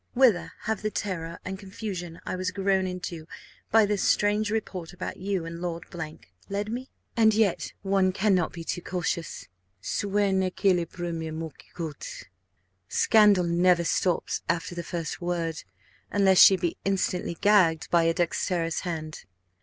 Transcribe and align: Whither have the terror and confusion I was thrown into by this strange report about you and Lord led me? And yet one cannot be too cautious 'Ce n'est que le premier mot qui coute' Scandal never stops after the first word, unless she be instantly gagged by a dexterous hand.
Whither 0.15 0.53
have 0.61 0.81
the 0.81 0.89
terror 0.89 1.37
and 1.45 1.59
confusion 1.59 2.19
I 2.25 2.35
was 2.35 2.49
thrown 2.49 2.87
into 2.87 3.27
by 3.69 3.85
this 3.85 4.01
strange 4.01 4.49
report 4.49 4.93
about 4.93 5.17
you 5.17 5.45
and 5.45 5.61
Lord 5.61 5.83
led 6.49 6.71
me? 6.71 6.89
And 7.15 7.35
yet 7.35 7.71
one 7.83 8.11
cannot 8.11 8.51
be 8.51 8.63
too 8.63 8.81
cautious 8.81 9.47
'Ce 9.79 10.05
n'est 10.05 10.55
que 10.55 10.73
le 10.73 10.87
premier 10.87 11.29
mot 11.31 11.53
qui 11.55 11.67
coute' 11.75 12.23
Scandal 12.89 13.43
never 13.43 13.83
stops 13.83 14.41
after 14.49 14.73
the 14.73 14.81
first 14.81 15.21
word, 15.21 15.63
unless 16.11 16.39
she 16.39 16.57
be 16.57 16.77
instantly 16.83 17.35
gagged 17.35 17.87
by 17.91 18.01
a 18.05 18.13
dexterous 18.15 18.79
hand. 18.79 19.25